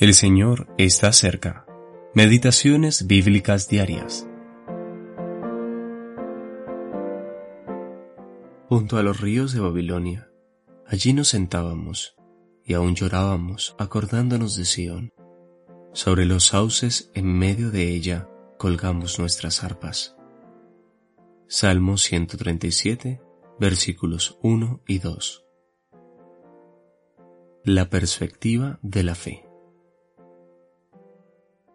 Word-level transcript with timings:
El 0.00 0.14
Señor 0.14 0.72
está 0.78 1.12
cerca. 1.12 1.66
Meditaciones 2.14 3.08
bíblicas 3.08 3.68
diarias. 3.68 4.28
Junto 8.68 8.96
a 8.96 9.02
los 9.02 9.20
ríos 9.20 9.52
de 9.52 9.58
Babilonia, 9.58 10.30
allí 10.86 11.12
nos 11.12 11.26
sentábamos 11.26 12.14
y 12.64 12.74
aún 12.74 12.94
llorábamos 12.94 13.74
acordándonos 13.76 14.56
de 14.56 14.66
Sión. 14.66 15.12
Sobre 15.92 16.26
los 16.26 16.46
sauces 16.46 17.10
en 17.14 17.36
medio 17.36 17.72
de 17.72 17.88
ella 17.88 18.28
colgamos 18.56 19.18
nuestras 19.18 19.64
arpas. 19.64 20.16
Salmo 21.48 21.96
137, 21.96 23.20
versículos 23.58 24.38
1 24.42 24.80
y 24.86 25.00
2. 25.00 25.44
La 27.64 27.90
perspectiva 27.90 28.78
de 28.82 29.02
la 29.02 29.16
fe. 29.16 29.47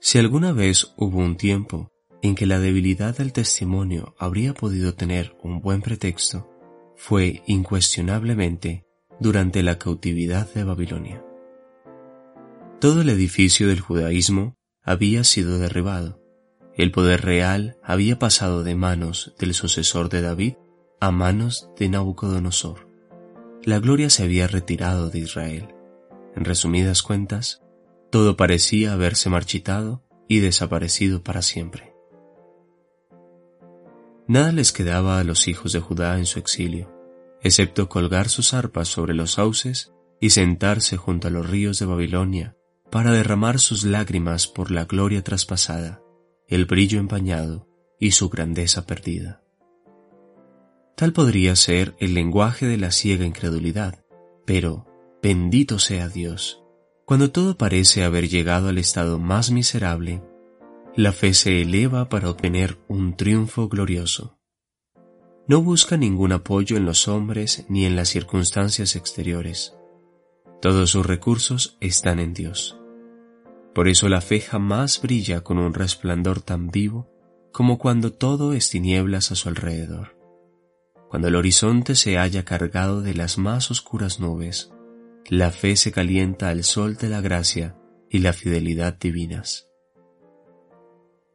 Si 0.00 0.18
alguna 0.18 0.52
vez 0.52 0.94
hubo 0.96 1.18
un 1.18 1.36
tiempo 1.36 1.90
en 2.22 2.34
que 2.34 2.46
la 2.46 2.58
debilidad 2.58 3.16
del 3.16 3.32
testimonio 3.32 4.14
habría 4.18 4.54
podido 4.54 4.94
tener 4.94 5.36
un 5.42 5.60
buen 5.60 5.82
pretexto, 5.82 6.50
fue 6.96 7.42
incuestionablemente 7.46 8.84
durante 9.20 9.62
la 9.62 9.78
cautividad 9.78 10.52
de 10.52 10.64
Babilonia. 10.64 11.22
Todo 12.80 13.00
el 13.00 13.08
edificio 13.08 13.68
del 13.68 13.80
judaísmo 13.80 14.56
había 14.82 15.24
sido 15.24 15.58
derribado. 15.58 16.20
El 16.74 16.90
poder 16.92 17.22
real 17.22 17.78
había 17.82 18.18
pasado 18.18 18.62
de 18.62 18.74
manos 18.74 19.34
del 19.38 19.54
sucesor 19.54 20.10
de 20.10 20.20
David 20.20 20.54
a 21.00 21.10
manos 21.10 21.70
de 21.78 21.88
Nabucodonosor. 21.88 22.88
La 23.64 23.78
gloria 23.78 24.10
se 24.10 24.22
había 24.22 24.46
retirado 24.46 25.10
de 25.10 25.20
Israel. 25.20 25.74
En 26.34 26.44
resumidas 26.44 27.02
cuentas, 27.02 27.62
todo 28.10 28.36
parecía 28.36 28.92
haberse 28.92 29.30
marchitado 29.30 30.02
y 30.28 30.40
desaparecido 30.40 31.22
para 31.22 31.42
siempre. 31.42 31.94
Nada 34.28 34.52
les 34.52 34.72
quedaba 34.72 35.20
a 35.20 35.24
los 35.24 35.46
hijos 35.46 35.72
de 35.72 35.80
Judá 35.80 36.18
en 36.18 36.26
su 36.26 36.38
exilio, 36.38 36.92
excepto 37.42 37.88
colgar 37.88 38.28
sus 38.28 38.54
arpas 38.54 38.88
sobre 38.88 39.14
los 39.14 39.32
sauces 39.32 39.92
y 40.20 40.30
sentarse 40.30 40.96
junto 40.96 41.28
a 41.28 41.30
los 41.30 41.48
ríos 41.48 41.78
de 41.78 41.86
Babilonia 41.86 42.56
para 42.90 43.12
derramar 43.12 43.58
sus 43.58 43.84
lágrimas 43.84 44.46
por 44.46 44.70
la 44.70 44.84
gloria 44.84 45.22
traspasada, 45.22 46.02
el 46.48 46.64
brillo 46.66 46.98
empañado 46.98 47.68
y 48.00 48.12
su 48.12 48.28
grandeza 48.28 48.86
perdida. 48.86 49.42
Tal 50.96 51.12
podría 51.12 51.54
ser 51.56 51.94
el 51.98 52.14
lenguaje 52.14 52.66
de 52.66 52.78
la 52.78 52.90
ciega 52.90 53.26
incredulidad, 53.26 54.04
pero, 54.44 54.86
bendito 55.22 55.78
sea 55.78 56.08
Dios, 56.08 56.64
cuando 57.06 57.30
todo 57.30 57.56
parece 57.56 58.02
haber 58.02 58.28
llegado 58.28 58.68
al 58.68 58.78
estado 58.78 59.20
más 59.20 59.52
miserable, 59.52 60.24
la 60.96 61.12
fe 61.12 61.34
se 61.34 61.62
eleva 61.62 62.08
para 62.08 62.28
obtener 62.28 62.78
un 62.88 63.16
triunfo 63.16 63.68
glorioso. 63.68 64.40
No 65.46 65.62
busca 65.62 65.96
ningún 65.96 66.32
apoyo 66.32 66.76
en 66.76 66.84
los 66.84 67.06
hombres 67.06 67.64
ni 67.68 67.84
en 67.84 67.94
las 67.94 68.08
circunstancias 68.08 68.96
exteriores. 68.96 69.76
Todos 70.60 70.90
sus 70.90 71.06
recursos 71.06 71.76
están 71.80 72.18
en 72.18 72.34
Dios. 72.34 72.76
Por 73.72 73.86
eso 73.86 74.08
la 74.08 74.20
fe 74.20 74.40
jamás 74.40 75.00
brilla 75.00 75.42
con 75.42 75.58
un 75.58 75.74
resplandor 75.74 76.40
tan 76.40 76.70
vivo 76.72 77.08
como 77.52 77.78
cuando 77.78 78.12
todo 78.12 78.52
es 78.52 78.68
tinieblas 78.68 79.30
a 79.30 79.36
su 79.36 79.48
alrededor. 79.48 80.18
Cuando 81.08 81.28
el 81.28 81.36
horizonte 81.36 81.94
se 81.94 82.18
haya 82.18 82.44
cargado 82.44 83.00
de 83.00 83.14
las 83.14 83.38
más 83.38 83.70
oscuras 83.70 84.18
nubes, 84.18 84.72
la 85.28 85.50
fe 85.50 85.76
se 85.76 85.92
calienta 85.92 86.48
al 86.48 86.62
sol 86.62 86.96
de 86.96 87.08
la 87.08 87.20
gracia 87.20 87.76
y 88.10 88.20
la 88.20 88.32
fidelidad 88.32 88.98
divinas. 88.98 89.68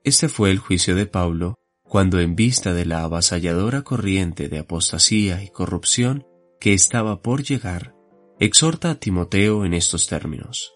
Este 0.04 0.30
fue 0.30 0.50
el 0.52 0.60
juicio 0.60 0.96
de 0.96 1.06
Pablo 1.06 1.60
cuando 1.84 2.20
en 2.20 2.36
vista 2.36 2.74
de 2.74 2.86
la 2.86 3.04
avasalladora 3.04 3.82
corriente 3.82 4.48
de 4.48 4.60
apostasía 4.60 5.44
y 5.44 5.50
corrupción 5.50 6.26
que 6.60 6.74
estaba 6.74 7.22
por 7.22 7.44
llegar, 7.44 7.94
exhorta 8.40 8.92
a 8.92 8.96
Timoteo 8.96 9.66
en 9.66 9.74
estos 9.74 10.08
términos. 10.08 10.74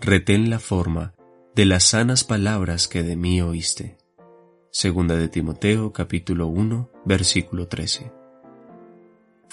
Retén 0.00 0.48
la 0.48 0.60
forma 0.60 1.14
de 1.54 1.66
las 1.66 1.84
sanas 1.84 2.24
palabras 2.24 2.88
que 2.88 3.02
de 3.02 3.16
mí 3.16 3.42
oíste. 3.42 3.98
Segunda 4.70 5.14
de 5.16 5.28
Timoteo 5.28 5.92
capítulo 5.92 6.46
1 6.46 6.90
versículo 7.04 7.68
13. 7.68 8.23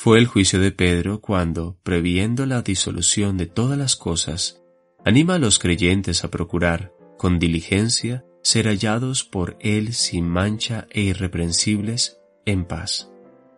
Fue 0.03 0.17
el 0.17 0.25
juicio 0.25 0.59
de 0.59 0.71
Pedro 0.71 1.21
cuando, 1.21 1.77
previendo 1.83 2.47
la 2.47 2.63
disolución 2.63 3.37
de 3.37 3.45
todas 3.45 3.77
las 3.77 3.95
cosas, 3.95 4.63
anima 5.05 5.35
a 5.35 5.37
los 5.37 5.59
creyentes 5.59 6.23
a 6.23 6.31
procurar, 6.31 6.91
con 7.19 7.37
diligencia, 7.37 8.25
ser 8.41 8.65
hallados 8.65 9.23
por 9.23 9.57
Él 9.59 9.93
sin 9.93 10.27
mancha 10.27 10.87
e 10.89 11.01
irreprensibles, 11.01 12.17
en 12.47 12.65
paz. 12.65 13.11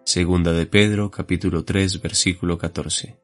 Segunda 0.04 0.52
de 0.52 0.66
Pedro 0.66 1.12
capítulo 1.12 1.64
3 1.64 2.02
versículo 2.02 2.58
14. 2.58 3.18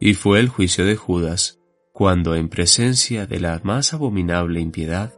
Y 0.00 0.14
fue 0.14 0.40
el 0.40 0.48
juicio 0.48 0.84
de 0.84 0.96
Judas, 0.96 1.60
cuando 1.92 2.34
en 2.34 2.48
presencia 2.48 3.28
de 3.28 3.38
la 3.38 3.60
más 3.62 3.94
abominable 3.94 4.58
impiedad, 4.58 5.14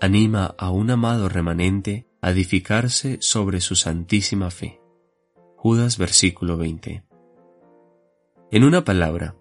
anima 0.00 0.54
a 0.56 0.70
un 0.70 0.92
amado 0.92 1.28
remanente 1.28 2.06
a 2.22 2.30
edificarse 2.30 3.18
sobre 3.20 3.60
su 3.60 3.74
santísima 3.74 4.52
fe. 4.52 4.78
Judas 5.60 5.98
versículo 5.98 6.56
20. 6.56 7.02
En 8.52 8.62
una 8.62 8.84
palabra, 8.84 9.34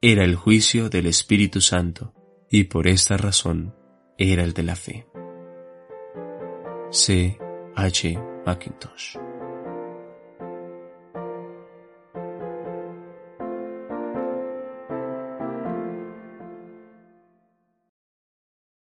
era 0.00 0.24
el 0.24 0.34
juicio 0.34 0.88
del 0.88 1.06
Espíritu 1.06 1.60
Santo 1.60 2.12
y 2.50 2.64
por 2.64 2.88
esta 2.88 3.16
razón 3.16 3.72
era 4.18 4.42
el 4.42 4.54
de 4.54 4.62
la 4.64 4.74
fe. 4.74 5.06
C. 6.90 7.38
H. 7.76 8.18
Mackintosh 8.44 9.21